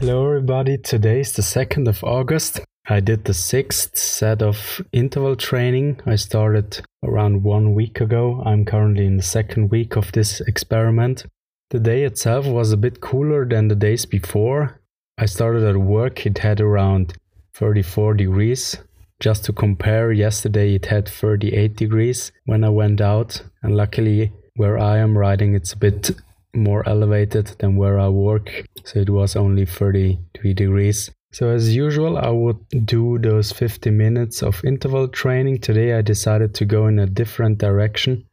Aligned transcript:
Hello, 0.00 0.26
everybody. 0.26 0.76
Today 0.76 1.20
is 1.20 1.32
the 1.32 1.42
2nd 1.42 1.86
of 1.86 2.02
August. 2.02 2.62
I 2.88 2.98
did 2.98 3.26
the 3.26 3.32
sixth 3.32 3.96
set 3.96 4.42
of 4.42 4.82
interval 4.90 5.36
training. 5.36 6.00
I 6.04 6.16
started 6.16 6.84
around 7.04 7.44
one 7.44 7.74
week 7.74 8.00
ago. 8.00 8.42
I'm 8.44 8.64
currently 8.64 9.06
in 9.06 9.16
the 9.16 9.22
second 9.22 9.70
week 9.70 9.94
of 9.94 10.10
this 10.10 10.40
experiment. 10.40 11.26
The 11.70 11.78
day 11.78 12.02
itself 12.02 12.44
was 12.44 12.72
a 12.72 12.76
bit 12.76 13.00
cooler 13.00 13.46
than 13.46 13.68
the 13.68 13.76
days 13.76 14.04
before. 14.04 14.80
I 15.16 15.26
started 15.26 15.62
at 15.62 15.76
work, 15.76 16.26
it 16.26 16.38
had 16.38 16.60
around 16.60 17.14
34 17.52 18.14
degrees. 18.14 18.78
Just 19.24 19.46
to 19.46 19.54
compare, 19.54 20.12
yesterday 20.12 20.74
it 20.74 20.84
had 20.84 21.08
38 21.08 21.76
degrees 21.76 22.30
when 22.44 22.62
I 22.62 22.68
went 22.68 23.00
out, 23.00 23.42
and 23.62 23.74
luckily, 23.74 24.30
where 24.56 24.78
I 24.78 24.98
am 24.98 25.16
riding, 25.16 25.54
it's 25.54 25.72
a 25.72 25.78
bit 25.78 26.10
more 26.54 26.86
elevated 26.86 27.46
than 27.58 27.76
where 27.76 27.98
I 27.98 28.10
work, 28.10 28.50
so 28.84 29.00
it 29.00 29.08
was 29.08 29.34
only 29.34 29.64
33 29.64 30.52
degrees. 30.52 31.10
So, 31.32 31.48
as 31.48 31.74
usual, 31.74 32.18
I 32.18 32.28
would 32.28 32.58
do 32.84 33.18
those 33.18 33.50
50 33.50 33.88
minutes 33.92 34.42
of 34.42 34.62
interval 34.62 35.08
training. 35.08 35.60
Today, 35.60 35.94
I 35.94 36.02
decided 36.02 36.54
to 36.56 36.66
go 36.66 36.86
in 36.88 36.98
a 36.98 37.06
different 37.06 37.56
direction. 37.56 38.26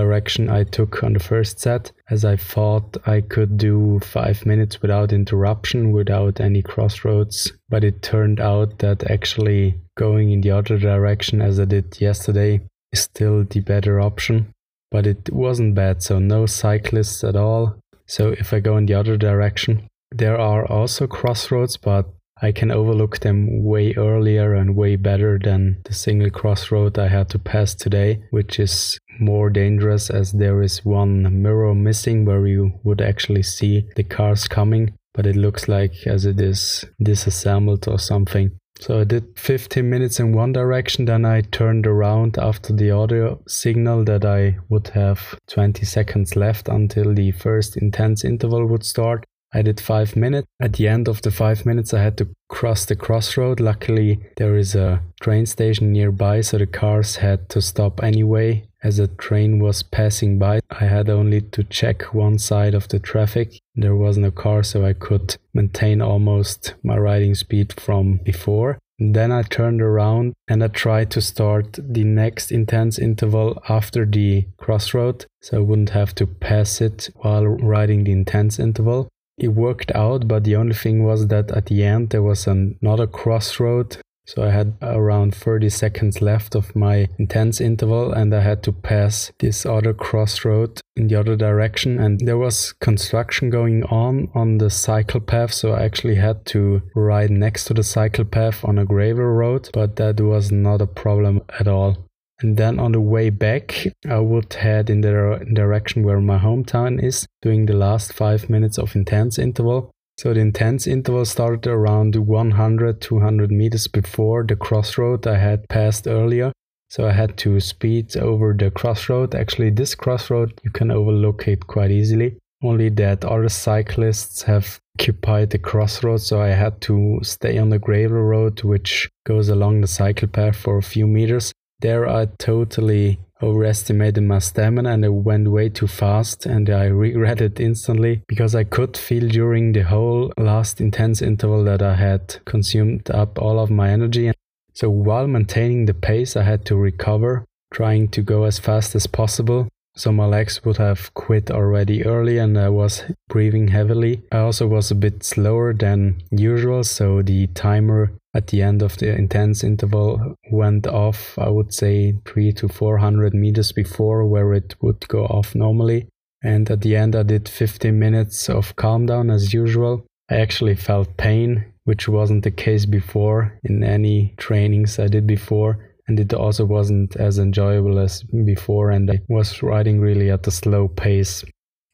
Direction 0.00 0.50
I 0.50 0.64
took 0.64 1.02
on 1.02 1.12
the 1.14 1.26
first 1.30 1.60
set, 1.60 1.92
as 2.10 2.24
I 2.24 2.36
thought 2.36 2.96
I 3.06 3.20
could 3.20 3.56
do 3.56 4.00
five 4.00 4.44
minutes 4.44 4.82
without 4.82 5.12
interruption, 5.12 5.92
without 5.92 6.40
any 6.40 6.62
crossroads. 6.62 7.52
But 7.68 7.84
it 7.84 8.02
turned 8.02 8.40
out 8.40 8.80
that 8.80 9.08
actually 9.10 9.78
going 9.96 10.32
in 10.32 10.40
the 10.40 10.50
other 10.50 10.78
direction, 10.78 11.40
as 11.40 11.58
I 11.58 11.64
did 11.64 12.00
yesterday, 12.00 12.60
is 12.92 13.00
still 13.00 13.44
the 13.44 13.60
better 13.60 14.00
option 14.00 14.54
but 14.94 15.08
it 15.08 15.28
wasn't 15.32 15.74
bad, 15.74 16.04
so 16.04 16.20
no 16.20 16.46
cyclists 16.46 17.24
at 17.24 17.34
all. 17.34 17.74
So 18.06 18.28
if 18.28 18.52
I 18.52 18.60
go 18.60 18.76
in 18.76 18.86
the 18.86 18.94
other 18.94 19.16
direction, 19.16 19.88
there 20.12 20.38
are 20.38 20.64
also 20.70 21.08
crossroads, 21.08 21.76
but 21.76 22.06
I 22.42 22.52
can 22.52 22.70
overlook 22.70 23.20
them 23.20 23.62
way 23.62 23.94
earlier 23.94 24.54
and 24.54 24.76
way 24.76 24.96
better 24.96 25.38
than 25.38 25.80
the 25.84 25.94
single 25.94 26.30
crossroad 26.30 26.98
I 26.98 27.08
had 27.08 27.28
to 27.30 27.38
pass 27.38 27.74
today, 27.74 28.22
which 28.30 28.58
is 28.58 28.98
more 29.20 29.50
dangerous 29.50 30.10
as 30.10 30.32
there 30.32 30.60
is 30.60 30.84
one 30.84 31.42
mirror 31.42 31.74
missing 31.74 32.24
where 32.24 32.46
you 32.46 32.80
would 32.82 33.00
actually 33.00 33.44
see 33.44 33.86
the 33.94 34.02
cars 34.02 34.48
coming, 34.48 34.94
but 35.12 35.26
it 35.26 35.36
looks 35.36 35.68
like 35.68 36.06
as 36.06 36.26
it 36.26 36.40
is 36.40 36.84
disassembled 37.00 37.86
or 37.86 37.98
something. 37.98 38.50
So 38.80 39.00
I 39.00 39.04
did 39.04 39.38
15 39.38 39.88
minutes 39.88 40.18
in 40.18 40.32
one 40.32 40.52
direction, 40.52 41.04
then 41.04 41.24
I 41.24 41.42
turned 41.42 41.86
around 41.86 42.36
after 42.38 42.72
the 42.72 42.90
audio 42.90 43.40
signal 43.46 44.04
that 44.04 44.24
I 44.24 44.58
would 44.68 44.88
have 44.88 45.38
20 45.48 45.86
seconds 45.86 46.34
left 46.34 46.68
until 46.68 47.14
the 47.14 47.30
first 47.30 47.76
intense 47.76 48.24
interval 48.24 48.66
would 48.66 48.84
start. 48.84 49.24
I 49.56 49.62
did 49.62 49.80
five 49.80 50.16
minutes. 50.16 50.48
At 50.60 50.72
the 50.72 50.88
end 50.88 51.06
of 51.06 51.22
the 51.22 51.30
five 51.30 51.64
minutes, 51.64 51.94
I 51.94 52.02
had 52.02 52.18
to 52.18 52.28
cross 52.48 52.84
the 52.84 52.96
crossroad. 52.96 53.60
Luckily, 53.60 54.18
there 54.36 54.56
is 54.56 54.74
a 54.74 55.00
train 55.20 55.46
station 55.46 55.92
nearby, 55.92 56.40
so 56.40 56.58
the 56.58 56.66
cars 56.66 57.16
had 57.16 57.48
to 57.50 57.62
stop 57.62 58.02
anyway. 58.02 58.64
As 58.82 58.98
a 58.98 59.06
train 59.06 59.60
was 59.60 59.84
passing 59.84 60.40
by, 60.40 60.60
I 60.70 60.86
had 60.86 61.08
only 61.08 61.40
to 61.40 61.62
check 61.62 62.12
one 62.12 62.38
side 62.38 62.74
of 62.74 62.88
the 62.88 62.98
traffic. 62.98 63.60
There 63.76 63.94
was 63.94 64.18
no 64.18 64.32
car, 64.32 64.64
so 64.64 64.84
I 64.84 64.92
could 64.92 65.36
maintain 65.54 66.02
almost 66.02 66.74
my 66.82 66.98
riding 66.98 67.36
speed 67.36 67.72
from 67.80 68.16
before. 68.24 68.78
Then 68.98 69.32
I 69.32 69.42
turned 69.42 69.82
around 69.82 70.34
and 70.48 70.62
I 70.62 70.68
tried 70.68 71.10
to 71.12 71.20
start 71.20 71.78
the 71.80 72.04
next 72.04 72.52
intense 72.52 72.98
interval 72.98 73.60
after 73.68 74.04
the 74.04 74.46
crossroad, 74.56 75.26
so 75.42 75.58
I 75.58 75.60
wouldn't 75.60 75.90
have 75.90 76.14
to 76.16 76.26
pass 76.26 76.80
it 76.80 77.10
while 77.16 77.44
riding 77.46 78.04
the 78.04 78.12
intense 78.12 78.58
interval 78.58 79.08
it 79.36 79.48
worked 79.48 79.92
out, 79.94 80.28
but 80.28 80.44
the 80.44 80.56
only 80.56 80.74
thing 80.74 81.04
was 81.04 81.28
that 81.28 81.50
at 81.50 81.66
the 81.66 81.84
end 81.84 82.10
there 82.10 82.22
was 82.22 82.46
another 82.46 83.06
crossroad. 83.06 83.96
So 84.26 84.42
I 84.42 84.50
had 84.50 84.78
around 84.80 85.34
30 85.34 85.68
seconds 85.68 86.22
left 86.22 86.54
of 86.54 86.74
my 86.74 87.08
intense 87.18 87.60
interval, 87.60 88.12
and 88.12 88.34
I 88.34 88.40
had 88.40 88.62
to 88.62 88.72
pass 88.72 89.30
this 89.38 89.66
other 89.66 89.92
crossroad 89.92 90.80
in 90.96 91.08
the 91.08 91.16
other 91.16 91.36
direction. 91.36 91.98
And 91.98 92.18
there 92.20 92.38
was 92.38 92.72
construction 92.72 93.50
going 93.50 93.84
on 93.84 94.30
on 94.34 94.58
the 94.58 94.70
cycle 94.70 95.20
path, 95.20 95.52
so 95.52 95.72
I 95.72 95.82
actually 95.82 96.14
had 96.14 96.46
to 96.46 96.80
ride 96.94 97.30
next 97.30 97.66
to 97.66 97.74
the 97.74 97.82
cycle 97.82 98.24
path 98.24 98.64
on 98.64 98.78
a 98.78 98.86
gravel 98.86 99.26
road, 99.26 99.68
but 99.74 99.96
that 99.96 100.18
was 100.20 100.50
not 100.50 100.80
a 100.80 100.86
problem 100.86 101.42
at 101.60 101.68
all. 101.68 101.98
And 102.40 102.56
then 102.56 102.78
on 102.80 102.92
the 102.92 103.00
way 103.00 103.30
back, 103.30 103.86
I 104.08 104.18
would 104.18 104.52
head 104.54 104.90
in 104.90 105.02
the 105.02 105.46
direction 105.52 106.02
where 106.02 106.20
my 106.20 106.38
hometown 106.38 107.02
is, 107.02 107.26
doing 107.42 107.66
the 107.66 107.76
last 107.76 108.12
five 108.12 108.50
minutes 108.50 108.78
of 108.78 108.96
intense 108.96 109.38
interval. 109.38 109.90
So 110.18 110.32
the 110.32 110.40
intense 110.40 110.86
interval 110.86 111.24
started 111.24 111.66
around 111.66 112.14
100 112.14 113.00
200 113.00 113.50
meters 113.50 113.88
before 113.88 114.44
the 114.44 114.56
crossroad 114.56 115.26
I 115.26 115.38
had 115.38 115.68
passed 115.68 116.06
earlier. 116.06 116.52
So 116.88 117.08
I 117.08 117.12
had 117.12 117.36
to 117.38 117.58
speed 117.60 118.16
over 118.16 118.52
the 118.52 118.70
crossroad. 118.70 119.34
Actually, 119.34 119.70
this 119.70 119.94
crossroad 119.94 120.60
you 120.62 120.70
can 120.70 120.90
overlook 120.90 121.48
it 121.48 121.66
quite 121.66 121.90
easily. 121.90 122.36
Only 122.62 122.88
that 122.90 123.24
other 123.24 123.48
cyclists 123.48 124.42
have 124.42 124.78
occupied 124.96 125.50
the 125.50 125.58
crossroad, 125.58 126.20
so 126.20 126.40
I 126.40 126.48
had 126.48 126.80
to 126.82 127.18
stay 127.22 127.58
on 127.58 127.70
the 127.70 127.78
gravel 127.78 128.22
road, 128.22 128.62
which 128.62 129.10
goes 129.26 129.48
along 129.48 129.80
the 129.80 129.88
cycle 129.88 130.28
path 130.28 130.56
for 130.56 130.78
a 130.78 130.82
few 130.82 131.06
meters. 131.06 131.52
There 131.84 132.08
I 132.08 132.24
totally 132.38 133.18
overestimated 133.42 134.22
my 134.22 134.38
stamina 134.38 134.88
and 134.88 135.04
I 135.04 135.10
went 135.10 135.48
way 135.48 135.68
too 135.68 135.86
fast 135.86 136.46
and 136.46 136.70
I 136.70 136.84
regretted 136.84 137.60
instantly 137.60 138.22
because 138.26 138.54
I 138.54 138.64
could 138.64 138.96
feel 138.96 139.28
during 139.28 139.72
the 139.72 139.82
whole 139.82 140.32
last 140.38 140.80
intense 140.80 141.20
interval 141.20 141.62
that 141.64 141.82
I 141.82 141.96
had 141.96 142.36
consumed 142.46 143.10
up 143.10 143.38
all 143.38 143.58
of 143.58 143.70
my 143.70 143.90
energy. 143.90 144.32
So 144.72 144.88
while 144.88 145.26
maintaining 145.26 145.84
the 145.84 145.92
pace, 145.92 146.36
I 146.36 146.44
had 146.44 146.64
to 146.64 146.74
recover, 146.74 147.44
trying 147.70 148.08
to 148.12 148.22
go 148.22 148.44
as 148.44 148.58
fast 148.58 148.94
as 148.94 149.06
possible. 149.06 149.68
So 149.96 150.10
my 150.10 150.26
legs 150.26 150.64
would 150.64 150.78
have 150.78 151.14
quit 151.14 151.50
already 151.50 152.04
early 152.04 152.38
and 152.38 152.58
I 152.58 152.68
was 152.68 153.04
breathing 153.28 153.68
heavily. 153.68 154.22
I 154.32 154.38
also 154.38 154.66
was 154.66 154.90
a 154.90 154.96
bit 154.96 155.22
slower 155.22 155.72
than 155.72 156.20
usual, 156.32 156.82
so 156.82 157.22
the 157.22 157.46
timer 157.48 158.12
at 158.34 158.48
the 158.48 158.62
end 158.62 158.82
of 158.82 158.98
the 158.98 159.14
intense 159.14 159.62
interval 159.62 160.34
went 160.50 160.88
off, 160.88 161.38
I 161.38 161.48
would 161.48 161.72
say 161.72 162.16
three 162.24 162.52
to 162.54 162.68
400 162.68 163.32
meters 163.34 163.70
before 163.70 164.26
where 164.26 164.52
it 164.52 164.74
would 164.80 165.06
go 165.06 165.26
off 165.26 165.54
normally. 165.54 166.08
And 166.42 166.68
at 166.70 166.80
the 166.80 166.96
end, 166.96 167.14
I 167.14 167.22
did 167.22 167.48
15 167.48 167.96
minutes 167.96 168.50
of 168.50 168.74
calm 168.76 169.06
down 169.06 169.30
as 169.30 169.54
usual. 169.54 170.04
I 170.28 170.36
actually 170.36 170.74
felt 170.74 171.16
pain, 171.16 171.64
which 171.84 172.08
wasn't 172.08 172.42
the 172.42 172.50
case 172.50 172.84
before 172.84 173.58
in 173.62 173.84
any 173.84 174.34
trainings 174.36 174.98
I 174.98 175.06
did 175.06 175.26
before. 175.26 175.93
And 176.06 176.20
it 176.20 176.34
also 176.34 176.64
wasn't 176.64 177.16
as 177.16 177.38
enjoyable 177.38 177.98
as 177.98 178.22
before, 178.22 178.90
and 178.90 179.10
I 179.10 179.20
was 179.28 179.62
riding 179.62 180.00
really 180.00 180.30
at 180.30 180.46
a 180.46 180.50
slow 180.50 180.88
pace. 180.88 181.44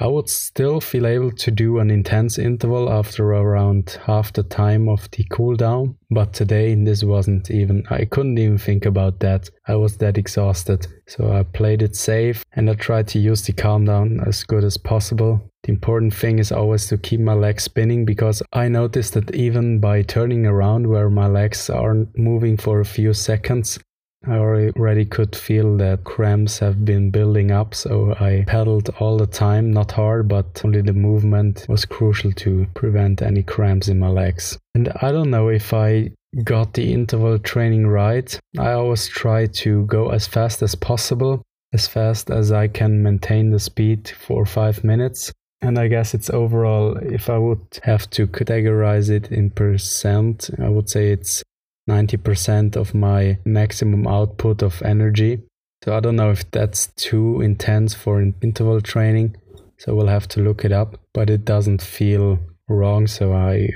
I 0.00 0.06
would 0.06 0.28
still 0.28 0.80
feel 0.80 1.08
able 1.08 1.32
to 1.32 1.50
do 1.50 1.80
an 1.80 1.90
intense 1.90 2.38
interval 2.38 2.88
after 2.88 3.32
around 3.32 3.98
half 4.04 4.32
the 4.32 4.44
time 4.44 4.88
of 4.88 5.10
the 5.10 5.24
cooldown, 5.24 5.96
but 6.08 6.32
today 6.32 6.72
this 6.76 7.02
wasn't 7.02 7.50
even, 7.50 7.84
I 7.90 8.04
couldn't 8.04 8.38
even 8.38 8.58
think 8.58 8.86
about 8.86 9.18
that. 9.20 9.50
I 9.66 9.74
was 9.74 9.96
that 9.96 10.16
exhausted, 10.16 10.86
so 11.08 11.32
I 11.32 11.42
played 11.42 11.82
it 11.82 11.96
safe 11.96 12.44
and 12.52 12.70
I 12.70 12.74
tried 12.74 13.08
to 13.08 13.18
use 13.18 13.42
the 13.42 13.52
calm 13.52 13.86
down 13.86 14.20
as 14.24 14.44
good 14.44 14.62
as 14.62 14.76
possible. 14.76 15.40
The 15.64 15.72
important 15.72 16.14
thing 16.14 16.38
is 16.38 16.52
always 16.52 16.86
to 16.86 16.96
keep 16.96 17.18
my 17.18 17.34
legs 17.34 17.64
spinning 17.64 18.04
because 18.04 18.40
I 18.52 18.68
noticed 18.68 19.14
that 19.14 19.34
even 19.34 19.80
by 19.80 20.02
turning 20.02 20.46
around 20.46 20.86
where 20.86 21.10
my 21.10 21.26
legs 21.26 21.68
aren't 21.68 22.16
moving 22.16 22.56
for 22.56 22.78
a 22.78 22.84
few 22.84 23.12
seconds, 23.12 23.80
I 24.26 24.36
already 24.36 25.04
could 25.04 25.36
feel 25.36 25.76
that 25.76 26.02
cramps 26.04 26.58
have 26.58 26.84
been 26.84 27.10
building 27.10 27.52
up, 27.52 27.74
so 27.74 28.14
I 28.18 28.44
pedaled 28.46 28.90
all 28.98 29.16
the 29.16 29.26
time, 29.26 29.70
not 29.70 29.92
hard, 29.92 30.26
but 30.28 30.60
only 30.64 30.80
the 30.80 30.92
movement 30.92 31.64
was 31.68 31.84
crucial 31.84 32.32
to 32.32 32.66
prevent 32.74 33.22
any 33.22 33.44
cramps 33.44 33.86
in 33.88 33.98
my 34.00 34.08
legs. 34.08 34.58
And 34.74 34.92
I 35.00 35.12
don't 35.12 35.30
know 35.30 35.48
if 35.48 35.72
I 35.72 36.10
got 36.42 36.74
the 36.74 36.92
interval 36.92 37.38
training 37.38 37.86
right. 37.86 38.38
I 38.58 38.72
always 38.72 39.06
try 39.06 39.46
to 39.46 39.86
go 39.86 40.10
as 40.10 40.26
fast 40.26 40.62
as 40.62 40.74
possible, 40.74 41.42
as 41.72 41.86
fast 41.86 42.30
as 42.30 42.50
I 42.50 42.66
can 42.68 43.02
maintain 43.02 43.50
the 43.50 43.60
speed 43.60 44.08
for 44.08 44.44
five 44.44 44.82
minutes. 44.82 45.32
And 45.60 45.78
I 45.78 45.88
guess 45.88 46.14
it's 46.14 46.30
overall, 46.30 46.96
if 46.98 47.30
I 47.30 47.38
would 47.38 47.80
have 47.82 48.08
to 48.10 48.26
categorize 48.26 49.10
it 49.10 49.32
in 49.32 49.50
percent, 49.50 50.50
I 50.60 50.68
would 50.68 50.88
say 50.88 51.10
it's 51.10 51.42
90% 51.88 52.76
of 52.76 52.94
my 52.94 53.38
maximum 53.44 54.06
output 54.06 54.62
of 54.62 54.82
energy. 54.82 55.42
So 55.84 55.96
I 55.96 56.00
don't 56.00 56.16
know 56.16 56.30
if 56.30 56.50
that's 56.50 56.88
too 56.88 57.40
intense 57.40 57.94
for 57.94 58.20
interval 58.20 58.80
training. 58.80 59.36
So 59.78 59.94
we'll 59.94 60.08
have 60.08 60.28
to 60.28 60.40
look 60.40 60.64
it 60.64 60.72
up, 60.72 61.00
but 61.14 61.30
it 61.30 61.44
doesn't 61.44 61.82
feel 61.82 62.38
wrong. 62.68 63.06
So 63.06 63.32
I 63.32 63.68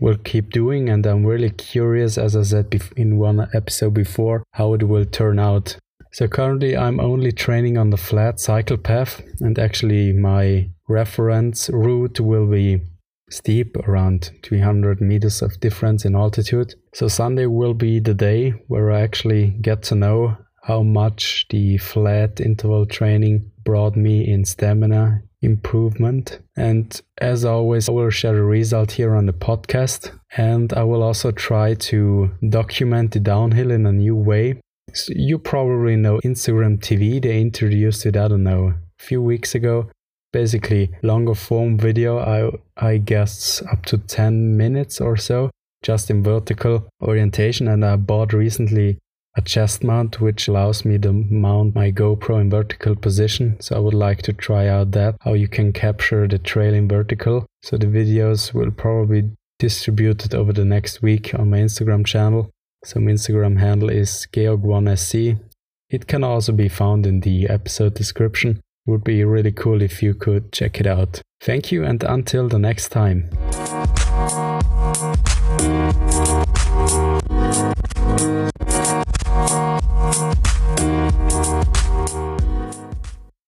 will 0.00 0.18
keep 0.18 0.50
doing. 0.50 0.88
And 0.88 1.06
I'm 1.06 1.24
really 1.24 1.50
curious, 1.50 2.18
as 2.18 2.36
I 2.36 2.42
said 2.42 2.80
in 2.96 3.16
one 3.16 3.48
episode 3.54 3.94
before, 3.94 4.42
how 4.52 4.74
it 4.74 4.82
will 4.82 5.06
turn 5.06 5.38
out. 5.38 5.76
So 6.12 6.28
currently 6.28 6.76
I'm 6.76 7.00
only 7.00 7.32
training 7.32 7.76
on 7.76 7.90
the 7.90 7.98
flat 7.98 8.40
cycle 8.40 8.78
path 8.78 9.22
and 9.40 9.58
actually 9.58 10.12
my 10.12 10.70
reference 10.88 11.68
route 11.68 12.20
will 12.20 12.46
be 12.46 12.80
steep 13.30 13.76
around 13.88 14.30
300 14.42 15.00
meters 15.00 15.42
of 15.42 15.58
difference 15.60 16.04
in 16.04 16.14
altitude. 16.14 16.74
So 16.94 17.08
Sunday 17.08 17.46
will 17.46 17.74
be 17.74 17.98
the 17.98 18.14
day 18.14 18.50
where 18.68 18.90
I 18.92 19.00
actually 19.00 19.56
get 19.60 19.82
to 19.84 19.94
know 19.94 20.36
how 20.62 20.82
much 20.82 21.46
the 21.50 21.78
flat 21.78 22.40
interval 22.40 22.86
training 22.86 23.50
brought 23.64 23.96
me 23.96 24.28
in 24.28 24.44
stamina 24.44 25.22
improvement. 25.42 26.40
And 26.56 27.00
as 27.18 27.44
always, 27.44 27.88
I 27.88 27.92
will 27.92 28.10
share 28.10 28.34
the 28.34 28.42
result 28.42 28.90
here 28.92 29.14
on 29.14 29.26
the 29.26 29.32
podcast. 29.32 30.10
And 30.36 30.72
I 30.72 30.82
will 30.82 31.02
also 31.02 31.30
try 31.30 31.74
to 31.74 32.30
document 32.48 33.12
the 33.12 33.20
downhill 33.20 33.70
in 33.70 33.86
a 33.86 33.92
new 33.92 34.16
way. 34.16 34.60
So 34.92 35.12
you 35.14 35.38
probably 35.38 35.96
know 35.96 36.20
Instagram 36.24 36.78
TV, 36.78 37.22
they 37.22 37.40
introduced 37.40 38.06
it, 38.06 38.16
I 38.16 38.28
don't 38.28 38.42
know, 38.42 38.74
a 39.00 39.02
few 39.02 39.22
weeks 39.22 39.54
ago. 39.54 39.90
Basically, 40.32 40.90
longer 41.02 41.34
form 41.34 41.78
video, 41.78 42.18
I, 42.18 42.50
I 42.76 42.98
guess 42.98 43.62
up 43.70 43.86
to 43.86 43.98
10 43.98 44.56
minutes 44.56 45.00
or 45.00 45.16
so, 45.16 45.50
just 45.82 46.10
in 46.10 46.22
vertical 46.22 46.88
orientation. 47.02 47.68
And 47.68 47.84
I 47.84 47.96
bought 47.96 48.32
recently 48.32 48.98
a 49.36 49.42
chest 49.42 49.84
mount 49.84 50.20
which 50.20 50.48
allows 50.48 50.84
me 50.84 50.98
to 50.98 51.12
mount 51.12 51.74
my 51.74 51.92
GoPro 51.92 52.40
in 52.40 52.50
vertical 52.50 52.96
position. 52.96 53.56
So 53.60 53.76
I 53.76 53.78
would 53.78 53.94
like 53.94 54.22
to 54.22 54.32
try 54.32 54.66
out 54.66 54.92
that, 54.92 55.16
how 55.20 55.34
you 55.34 55.46
can 55.46 55.72
capture 55.72 56.26
the 56.26 56.38
trail 56.38 56.74
in 56.74 56.88
vertical. 56.88 57.46
So 57.62 57.76
the 57.76 57.86
videos 57.86 58.54
will 58.54 58.70
probably 58.70 59.30
distributed 59.58 60.34
over 60.34 60.52
the 60.52 60.64
next 60.64 61.02
week 61.02 61.34
on 61.34 61.50
my 61.50 61.58
Instagram 61.58 62.04
channel. 62.06 62.50
So 62.84 63.00
my 63.00 63.12
Instagram 63.12 63.58
handle 63.58 63.90
is 63.90 64.26
Georg1SC. 64.32 65.38
It 65.90 66.06
can 66.06 66.24
also 66.24 66.52
be 66.52 66.68
found 66.68 67.06
in 67.06 67.20
the 67.20 67.48
episode 67.48 67.94
description. 67.94 68.60
Would 68.86 69.02
be 69.02 69.24
really 69.24 69.52
cool 69.52 69.82
if 69.82 70.02
you 70.02 70.14
could 70.14 70.52
check 70.52 70.80
it 70.80 70.86
out. 70.86 71.20
Thank 71.40 71.72
you, 71.72 71.84
and 71.84 72.02
until 72.04 72.48
the 72.48 72.58
next 72.58 72.90
time. 72.90 73.28